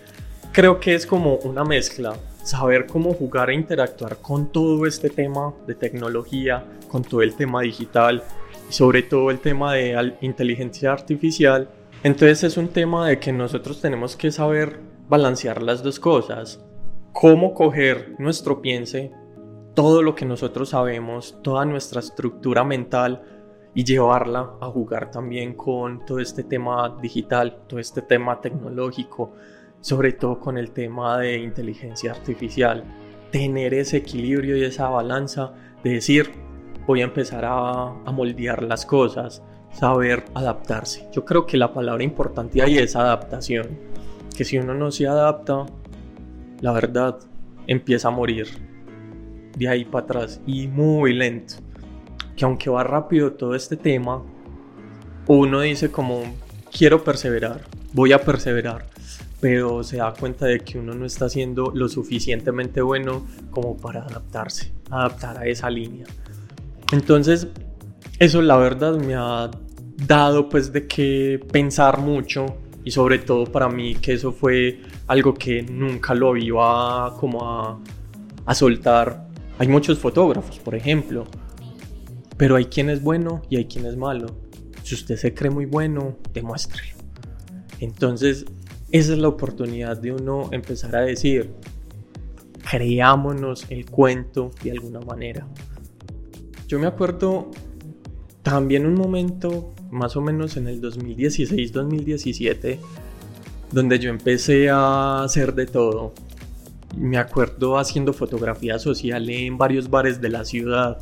creo 0.52 0.80
que 0.80 0.96
es 0.96 1.06
como 1.06 1.36
una 1.38 1.64
mezcla, 1.64 2.16
saber 2.48 2.88
cómo 2.88 3.14
jugar 3.14 3.50
e 3.50 3.56
interactuar 3.56 4.18
con 4.18 4.52
todo 4.52 4.86
este 4.86 5.10
tema 5.10 5.54
de 5.68 5.76
tecnología, 5.76 6.66
con 6.88 7.04
todo 7.04 7.22
el 7.22 7.36
tema 7.36 7.62
digital 7.62 8.24
y 8.70 8.74
sobre 8.74 9.04
todo 9.04 9.30
el 9.32 9.40
tema 9.40 9.74
de 9.74 10.14
inteligencia 10.22 10.92
artificial. 10.92 11.70
Entonces 12.04 12.44
es 12.44 12.58
un 12.58 12.70
tema 12.70 13.08
de 13.08 13.20
que 13.20 13.34
nosotros 13.34 13.82
tenemos 13.82 14.16
que 14.16 14.32
saber 14.32 14.80
balancear 15.10 15.62
las 15.62 15.84
dos 15.84 16.00
cosas 16.00 16.64
cómo 17.20 17.56
coger 17.56 18.14
nuestro 18.20 18.62
piense, 18.62 19.12
todo 19.74 20.04
lo 20.04 20.14
que 20.14 20.24
nosotros 20.24 20.70
sabemos, 20.70 21.40
toda 21.42 21.66
nuestra 21.66 22.00
estructura 22.00 22.64
mental 22.64 23.24
y 23.74 23.84
llevarla 23.84 24.52
a 24.62 24.68
jugar 24.68 25.10
también 25.10 25.56
con 25.56 26.06
todo 26.06 26.20
este 26.20 26.44
tema 26.44 26.96
digital, 27.02 27.64
todo 27.68 27.80
este 27.80 28.04
tema 28.04 28.40
tecnológico, 28.40 29.34
sobre 29.88 30.12
todo 30.12 30.38
con 30.38 30.58
el 30.58 30.72
tema 30.72 31.18
de 31.18 31.38
inteligencia 31.38 32.12
artificial. 32.12 32.84
Tener 33.32 33.74
ese 33.74 33.96
equilibrio 33.96 34.58
y 34.58 34.66
esa 34.66 34.90
balanza 34.90 35.54
de 35.82 35.92
decir, 35.92 36.30
voy 36.86 37.00
a 37.00 37.06
empezar 37.06 37.46
a, 37.46 37.94
moldear 38.12 38.64
las 38.64 38.86
cosas, 38.86 39.42
saber 39.72 40.26
adaptarse. 40.34 41.08
Yo 41.14 41.24
creo 41.24 41.46
que 41.46 41.56
la 41.56 41.74
palabra 41.74 42.04
importante 42.04 42.62
ahí 42.62 42.78
es 42.78 42.98
adaptación. 42.98 43.80
Que 44.36 44.44
si 44.44 44.58
uno 44.58 44.74
no 44.74 44.92
se 44.92 45.08
adapta, 45.08 45.66
la 46.60 46.74
verdad, 46.74 47.20
empieza 47.66 48.10
a 48.10 48.12
morir 48.12 48.46
de 49.58 49.70
ahí 49.70 49.86
para 49.86 50.04
atrás 50.04 50.42
y 50.46 50.68
muy 50.68 51.14
lento. 51.14 51.54
Que 52.36 52.44
aunque 52.44 52.70
va 52.70 52.84
rápido 52.84 53.32
todo 53.32 53.56
este 53.56 53.78
tema, 53.78 54.22
uno 55.28 55.62
dice 55.62 55.90
como, 55.90 56.24
quiero 56.78 57.06
perseverar, 57.06 57.62
voy 57.94 58.12
a 58.12 58.20
perseverar, 58.20 58.97
pero 59.40 59.84
se 59.84 59.98
da 59.98 60.14
cuenta 60.14 60.46
de 60.46 60.60
que 60.60 60.80
uno 60.80 60.94
no 60.94 61.06
está 61.06 61.30
siendo 61.30 61.72
lo 61.74 61.88
suficientemente 61.88 62.82
bueno 62.82 63.26
como 63.52 63.78
para 63.78 64.02
adaptarse, 64.04 64.72
adaptar 64.90 65.38
a 65.38 65.46
esa 65.46 65.70
línea. 65.70 66.06
Entonces, 66.92 67.48
eso 68.20 68.42
la 68.42 68.58
verdad 68.58 68.98
me 68.98 69.16
ha 69.16 69.52
dado 70.08 70.50
pues 70.50 70.72
de 70.72 70.88
que 70.88 71.40
pensar 71.52 72.00
mucho 72.00 72.46
y 72.84 72.92
sobre 72.92 73.20
todo 73.20 73.46
para 73.46 73.68
mí 73.70 73.96
que 73.96 74.14
eso 74.14 74.32
fue 74.32 74.82
algo 75.08 75.34
que 75.34 75.62
nunca 75.62 76.16
lo 76.16 76.36
iba 76.38 77.16
como 77.20 77.46
a, 77.46 77.80
a 78.46 78.56
soltar. 78.56 79.28
Hay 79.60 79.68
muchos 79.68 80.00
fotógrafos, 80.00 80.60
por 80.60 80.74
ejemplo, 80.74 81.26
pero 82.38 82.56
hay 82.56 82.66
quien 82.66 82.90
es 82.90 83.02
bueno 83.02 83.42
y 83.50 83.58
hay 83.58 83.66
quien 83.66 83.86
es 83.86 83.98
malo. 83.98 84.28
Si 84.84 84.96
usted 84.96 85.18
se 85.18 85.34
cree 85.34 85.52
muy 85.52 85.66
bueno, 85.66 86.16
demuéstrelo. 86.34 86.96
Entonces, 87.80 88.46
esa 88.92 89.14
es 89.14 89.20
la 89.20 89.28
oportunidad 89.28 89.98
de 89.98 90.14
uno 90.14 90.50
empezar 90.52 90.96
a 90.96 91.02
decir, 91.02 91.52
creámonos 92.70 93.66
el 93.70 93.86
cuento 93.86 94.52
de 94.64 94.72
alguna 94.72 95.02
manera. 95.02 95.46
Yo 96.68 96.80
me 96.80 96.88
acuerdo 96.88 97.52
también 98.44 98.86
un 98.86 98.94
momento 98.96 99.74
más 99.92 100.16
o 100.16 100.22
menos 100.22 100.58
en 100.58 100.68
el 100.68 100.82
2016-2017, 100.82 102.78
donde 103.72 104.00
yo 104.00 104.10
empecé 104.10 104.70
a 104.70 105.24
hacer 105.24 105.54
de 105.54 105.66
todo. 105.66 106.14
Me 106.96 107.18
acuerdo 107.18 107.78
haciendo 107.78 108.14
fotografía 108.14 108.80
social 108.80 109.30
en 109.30 109.58
varios 109.58 109.90
bares 109.90 110.22
de 110.22 110.30
la 110.30 110.46
ciudad. 110.46 111.00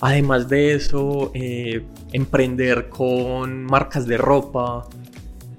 Además 0.00 0.48
de 0.48 0.72
eso, 0.72 1.30
eh, 1.34 1.82
emprender 2.12 2.88
con 2.88 3.64
marcas 3.64 4.06
de 4.06 4.16
ropa, 4.16 4.88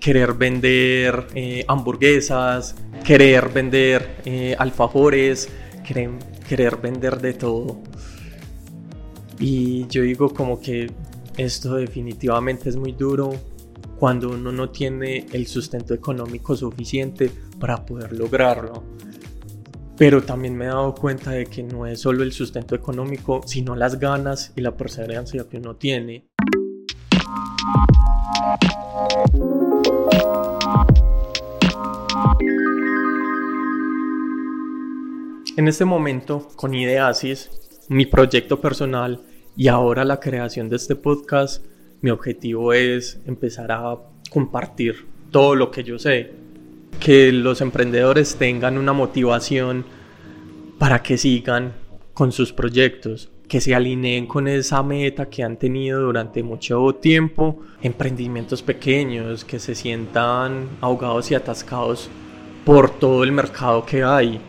querer 0.02 0.34
vender 0.34 1.28
eh, 1.36 1.64
hamburguesas, 1.68 2.76
querer 3.06 3.50
vender 3.50 4.18
eh, 4.26 4.56
alfajores, 4.58 5.48
querer, 5.88 6.10
querer 6.50 6.78
vender 6.78 7.22
de 7.22 7.34
todo. 7.34 7.78
Y 9.40 9.88
yo 9.88 10.02
digo 10.02 10.34
como 10.34 10.60
que 10.60 10.92
esto 11.38 11.76
definitivamente 11.76 12.68
es 12.68 12.76
muy 12.76 12.92
duro 12.92 13.32
cuando 13.98 14.30
uno 14.30 14.52
no 14.52 14.72
tiene 14.72 15.28
el 15.32 15.46
sustento 15.46 15.94
económico 15.94 16.56
suficiente 16.56 17.32
para 17.60 17.86
poder 17.86 18.12
lograrlo. 18.12 18.84
pero 19.98 20.24
también 20.24 20.56
me 20.56 20.66
he 20.66 20.68
dado 20.68 20.96
cuenta 20.96 21.30
de 21.30 21.46
que 21.46 21.62
no 21.62 21.86
es 21.86 22.02
solo 22.02 22.24
el 22.24 22.32
sustento 22.32 22.74
económico, 22.74 23.42
sino 23.46 23.76
las 23.76 24.00
ganas 24.00 24.52
y 24.56 24.62
la 24.62 24.76
perseverancia 24.76 25.46
que 25.48 25.58
uno 25.58 25.76
tiene. 25.76 26.26
En 35.58 35.68
este 35.68 35.84
momento, 35.84 36.48
con 36.56 36.74
Ideasis, 36.74 37.50
mi 37.90 38.06
proyecto 38.06 38.62
personal 38.62 39.20
y 39.58 39.68
ahora 39.68 40.06
la 40.06 40.22
creación 40.22 40.70
de 40.70 40.78
este 40.78 40.96
podcast, 40.96 41.66
mi 42.00 42.10
objetivo 42.10 42.72
es 42.72 43.20
empezar 43.26 43.70
a 43.70 43.98
compartir 44.30 45.08
todo 45.30 45.56
lo 45.56 45.70
que 45.70 45.84
yo 45.84 46.00
sé, 46.00 46.32
que 47.02 47.34
los 47.34 47.60
emprendedores 47.60 48.38
tengan 48.38 48.78
una 48.78 48.94
motivación 48.94 49.84
para 50.80 51.04
que 51.04 51.18
sigan 51.18 51.74
con 52.14 52.32
sus 52.32 52.54
proyectos, 52.54 53.30
que 53.50 53.60
se 53.60 53.76
alineen 53.76 54.28
con 54.28 54.48
esa 54.48 54.82
meta 54.84 55.30
que 55.30 55.44
han 55.44 55.58
tenido 55.58 56.00
durante 56.00 56.44
mucho 56.44 56.96
tiempo, 56.96 57.60
emprendimientos 57.82 58.64
pequeños, 58.64 59.44
que 59.44 59.60
se 59.60 59.76
sientan 59.76 60.70
ahogados 60.80 61.30
y 61.30 61.36
atascados 61.36 62.10
por 62.64 62.90
todo 62.90 63.26
el 63.26 63.34
mercado 63.34 63.86
que 63.86 64.02
hay 64.02 64.40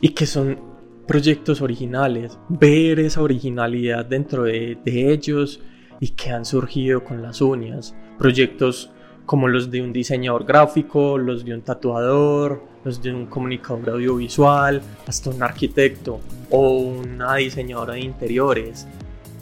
y 0.00 0.10
que 0.10 0.26
son 0.26 0.58
proyectos 1.06 1.60
originales, 1.62 2.38
ver 2.48 2.98
esa 2.98 3.22
originalidad 3.22 4.04
dentro 4.04 4.44
de, 4.44 4.78
ellos 4.84 5.60
y 6.00 6.08
que 6.10 6.30
han 6.30 6.44
surgido 6.44 7.04
con 7.04 7.22
las 7.22 7.40
uñas, 7.40 7.94
proyectos 8.18 8.90
como 9.24 9.48
los 9.48 9.70
de 9.70 9.82
un 9.82 9.92
diseñador 9.92 10.44
gráfico, 10.44 11.18
los 11.18 11.44
de 11.44 11.54
un 11.54 11.62
tatuador, 11.62 12.62
los 12.84 13.02
de 13.02 13.12
un 13.12 13.26
comunicador 13.26 13.90
audiovisual, 13.90 14.82
hasta 15.06 15.30
un 15.30 15.42
arquitecto 15.42 16.20
o 16.50 16.70
una 16.70 17.36
diseñadora 17.36 17.94
de 17.94 18.00
interiores 18.00 18.86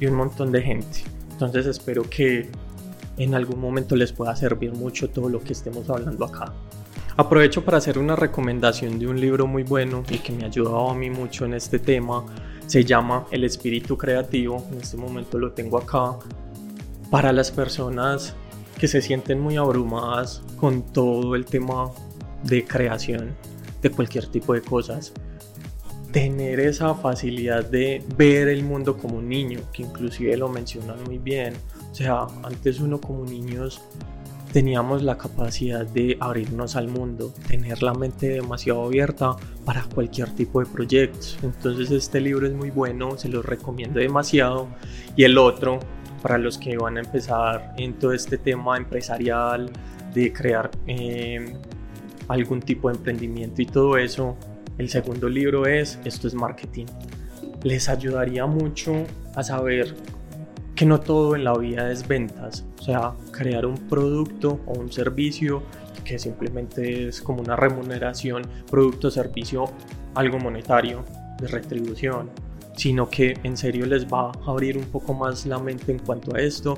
y 0.01 0.07
un 0.07 0.15
montón 0.15 0.53
de 0.53 0.63
gente. 0.63 1.05
Entonces 1.33 1.67
espero 1.67 2.03
que 2.09 2.49
en 3.17 3.35
algún 3.35 3.61
momento 3.61 3.97
les 3.97 4.13
pueda 4.13 4.35
servir 4.37 4.73
mucho 4.73 5.11
todo 5.11 5.29
lo 5.29 5.41
que 5.41 5.53
estemos 5.53 5.89
hablando 5.91 6.25
acá. 6.25 6.53
Aprovecho 7.17 7.65
para 7.65 7.79
hacer 7.79 7.97
una 7.97 8.17
recomendación 8.17 8.99
de 8.99 9.07
un 9.07 9.21
libro 9.21 9.47
muy 9.47 9.63
bueno 9.63 10.03
y 10.11 10.19
que 10.19 10.33
me 10.33 10.43
ha 10.43 10.47
ayudado 10.47 10.91
a 10.91 10.95
mí 10.97 11.11
mucho 11.11 11.45
en 11.45 11.55
este 11.55 11.79
tema. 11.79 12.25
Se 12.67 12.85
llama 12.85 13.27
El 13.31 13.45
espíritu 13.45 13.97
creativo. 13.97 14.67
En 14.73 14.81
este 14.81 14.97
momento 14.97 15.39
lo 15.39 15.53
tengo 15.53 15.79
acá. 15.79 16.19
Para 17.13 17.33
las 17.33 17.53
personas 17.53 18.35
que 18.79 18.89
se 18.89 19.01
sienten 19.01 19.39
muy 19.39 19.57
abrumadas 19.57 20.43
con 20.59 20.83
todo 20.93 21.37
el 21.37 21.45
tema 21.45 21.93
de 22.43 22.65
creación 22.65 23.37
de 23.81 23.91
cualquier 23.91 24.27
tipo 24.27 24.53
de 24.53 24.63
cosas. 24.63 25.13
Tener 26.11 26.59
esa 26.59 26.97
facilidad 26.97 27.65
de 27.65 28.03
ver 28.17 28.49
el 28.49 28.65
mundo 28.65 28.97
como 28.97 29.19
un 29.19 29.29
niño, 29.29 29.61
que 29.73 29.83
inclusive 29.83 30.37
lo 30.37 30.49
mencionan 30.49 31.01
muy 31.05 31.19
bien. 31.19 31.55
O 31.93 31.95
sea, 31.95 32.27
antes 32.43 32.81
uno 32.81 33.01
como 33.01 33.25
niños 33.25 33.81
teníamos 34.55 35.03
la 35.03 35.19
capacidad 35.19 35.85
de 35.85 36.17
abrirnos 36.21 36.77
al 36.77 36.87
mundo, 36.87 37.35
tener 37.49 37.83
la 37.83 37.93
mente 37.93 38.29
demasiado 38.29 38.85
abierta 38.85 39.35
para 39.65 39.83
cualquier 39.83 40.31
tipo 40.31 40.61
de 40.61 40.67
proyectos. 40.67 41.37
Entonces 41.43 41.91
este 41.91 42.21
libro 42.21 42.47
es 42.47 42.53
muy 42.53 42.71
bueno, 42.71 43.19
se 43.19 43.29
lo 43.29 43.43
recomiendo 43.43 43.99
demasiado. 43.99 44.69
Y 45.17 45.25
el 45.25 45.39
otro, 45.39 45.81
para 46.23 46.39
los 46.39 46.57
que 46.57 46.77
van 46.77 46.99
a 46.99 47.01
empezar 47.01 47.75
en 47.79 47.95
todo 47.95 48.13
este 48.13 48.39
tema 48.39 48.77
empresarial, 48.77 49.73
de 50.15 50.33
crear 50.33 50.71
eh, 50.87 51.59
algún 52.29 52.63
tipo 52.63 52.89
de 52.89 52.95
emprendimiento 52.95 53.61
y 53.61 53.67
todo 53.67 53.99
eso, 53.99 54.37
el 54.79 54.89
segundo 54.89 55.29
libro 55.29 55.67
es 55.67 55.99
Esto 56.05 56.29
es 56.29 56.35
Marketing. 56.35 56.87
Les 57.65 57.89
ayudaría 57.89 58.47
mucho 58.47 58.93
a 59.35 59.43
saber 59.43 59.97
que 60.85 60.89
no 60.89 61.01
todo 61.01 61.35
en 61.35 61.45
la 61.45 61.57
vida 61.57 61.91
es 61.91 62.07
ventas, 62.07 62.63
o 62.79 62.83
sea, 62.83 63.15
crear 63.31 63.65
un 63.65 63.89
producto 63.89 64.61
o 64.67 64.75
un 64.75 64.93
servicio 64.93 65.63
que 66.05 66.19
simplemente 66.19 67.09
es 67.09 67.23
como 67.23 67.41
una 67.41 67.57
remuneración, 67.57 68.43
producto, 68.71 69.11
servicio, 69.11 69.65
algo 70.15 70.39
monetario, 70.39 71.03
de 71.41 71.49
retribución, 71.49 72.29
sino 72.77 73.09
que 73.09 73.33
en 73.45 73.57
serio 73.57 73.87
les 73.87 74.05
va 74.07 74.31
a 74.31 74.33
abrir 74.47 74.77
un 74.77 74.85
poco 74.85 75.15
más 75.15 75.47
la 75.47 75.59
mente 75.59 75.91
en 75.91 76.01
cuanto 76.01 76.37
a 76.37 76.41
esto, 76.41 76.77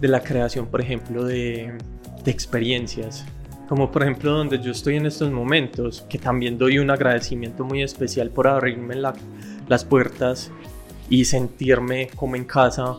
de 0.00 0.08
la 0.08 0.22
creación, 0.22 0.64
por 0.64 0.80
ejemplo, 0.80 1.26
de, 1.26 1.76
experiencias, 2.24 3.26
como 3.68 3.92
por 3.92 4.02
ejemplo 4.02 4.32
donde 4.32 4.58
yo 4.62 4.70
estoy 4.70 4.96
en 4.96 5.04
estos 5.04 5.30
momentos, 5.30 6.06
que 6.08 6.16
también 6.16 6.56
doy 6.56 6.78
un 6.78 6.90
agradecimiento 6.90 7.64
muy 7.64 7.82
especial 7.82 8.30
por 8.30 8.48
abrirme 8.48 8.96
las 8.96 9.84
puertas 9.84 10.50
y 11.10 11.24
sentirme 11.24 12.08
como 12.16 12.36
en 12.36 12.44
casa 12.44 12.96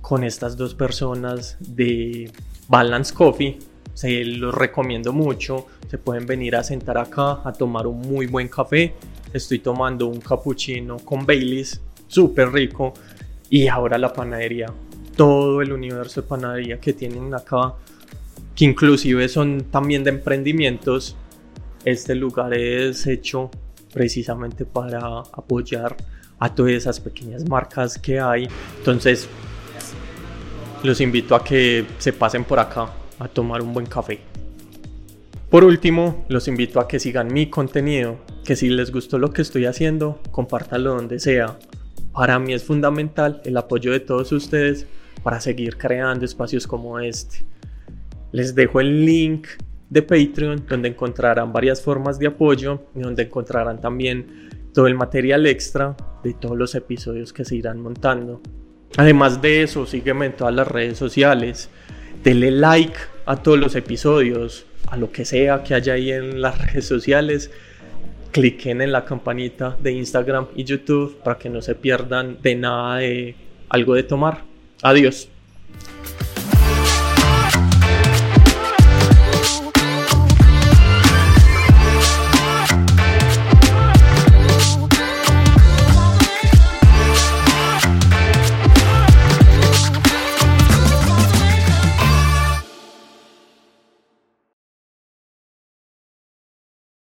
con 0.00 0.24
estas 0.24 0.56
dos 0.56 0.74
personas 0.74 1.58
de 1.60 2.30
Balance 2.68 3.12
Coffee. 3.12 3.58
Se 3.92 4.24
los 4.24 4.54
recomiendo 4.54 5.12
mucho. 5.12 5.66
Se 5.90 5.98
pueden 5.98 6.24
venir 6.24 6.56
a 6.56 6.62
sentar 6.62 6.96
acá 6.96 7.40
a 7.44 7.52
tomar 7.52 7.86
un 7.86 8.00
muy 8.00 8.26
buen 8.26 8.48
café. 8.48 8.94
Estoy 9.32 9.58
tomando 9.58 10.06
un 10.06 10.20
cappuccino 10.20 10.98
con 10.98 11.26
Baileys, 11.26 11.80
súper 12.06 12.52
rico. 12.52 12.94
Y 13.50 13.66
ahora 13.66 13.98
la 13.98 14.12
panadería. 14.12 14.72
Todo 15.16 15.60
el 15.60 15.72
universo 15.72 16.22
de 16.22 16.28
panadería 16.28 16.80
que 16.80 16.94
tienen 16.94 17.34
acá, 17.34 17.74
que 18.54 18.64
inclusive 18.64 19.28
son 19.28 19.64
también 19.70 20.04
de 20.04 20.10
emprendimientos. 20.10 21.16
Este 21.84 22.14
lugar 22.14 22.54
es 22.54 23.06
hecho 23.06 23.50
precisamente 23.92 24.64
para 24.64 24.98
apoyar 25.32 25.96
a 26.38 26.54
todas 26.54 26.72
esas 26.72 26.98
pequeñas 26.98 27.48
marcas 27.48 27.98
que 27.98 28.18
hay. 28.18 28.48
Entonces, 28.78 29.28
los 30.82 31.00
invito 31.00 31.36
a 31.36 31.44
que 31.44 31.86
se 31.98 32.12
pasen 32.12 32.44
por 32.44 32.58
acá 32.58 32.90
a 33.18 33.28
tomar 33.28 33.62
un 33.62 33.72
buen 33.72 33.86
café. 33.86 34.18
Por 35.48 35.64
último, 35.64 36.24
los 36.28 36.48
invito 36.48 36.80
a 36.80 36.88
que 36.88 36.98
sigan 36.98 37.32
mi 37.32 37.48
contenido, 37.48 38.16
que 38.44 38.56
si 38.56 38.70
les 38.70 38.90
gustó 38.90 39.18
lo 39.18 39.32
que 39.32 39.42
estoy 39.42 39.66
haciendo, 39.66 40.18
compártanlo 40.30 40.94
donde 40.94 41.20
sea. 41.20 41.58
Para 42.12 42.38
mí 42.38 42.54
es 42.54 42.64
fundamental 42.64 43.40
el 43.44 43.56
apoyo 43.56 43.92
de 43.92 44.00
todos 44.00 44.32
ustedes 44.32 44.86
para 45.22 45.40
seguir 45.40 45.76
creando 45.76 46.24
espacios 46.24 46.66
como 46.66 46.98
este. 46.98 47.44
Les 48.32 48.54
dejo 48.54 48.80
el 48.80 49.04
link 49.04 49.46
de 49.92 50.00
Patreon 50.00 50.64
donde 50.66 50.88
encontrarán 50.88 51.52
varias 51.52 51.82
formas 51.82 52.18
de 52.18 52.26
apoyo 52.26 52.80
y 52.94 53.00
donde 53.00 53.24
encontrarán 53.24 53.78
también 53.78 54.48
todo 54.72 54.86
el 54.86 54.94
material 54.94 55.46
extra 55.46 55.94
de 56.24 56.32
todos 56.32 56.56
los 56.56 56.74
episodios 56.74 57.34
que 57.34 57.44
se 57.44 57.56
irán 57.56 57.78
montando. 57.78 58.40
Además 58.96 59.42
de 59.42 59.62
eso, 59.62 59.84
sígueme 59.84 60.26
en 60.26 60.32
todas 60.32 60.54
las 60.54 60.66
redes 60.66 60.96
sociales, 60.96 61.68
denle 62.24 62.50
like 62.50 62.96
a 63.26 63.36
todos 63.36 63.58
los 63.58 63.74
episodios, 63.74 64.64
a 64.88 64.96
lo 64.96 65.12
que 65.12 65.26
sea 65.26 65.62
que 65.62 65.74
haya 65.74 65.92
ahí 65.92 66.10
en 66.10 66.40
las 66.40 66.58
redes 66.72 66.86
sociales. 66.86 67.50
Cliquen 68.30 68.80
en 68.80 68.92
la 68.92 69.04
campanita 69.04 69.76
de 69.78 69.92
Instagram 69.92 70.46
y 70.56 70.64
YouTube 70.64 71.18
para 71.22 71.36
que 71.36 71.50
no 71.50 71.60
se 71.60 71.74
pierdan 71.74 72.38
de 72.40 72.54
nada 72.54 72.96
de 72.96 73.34
algo 73.68 73.94
de 73.94 74.04
tomar. 74.04 74.42
Adiós. 74.82 75.28